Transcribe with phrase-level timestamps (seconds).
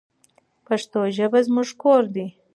[0.65, 2.27] پښتو ژبه زموږ کور دی.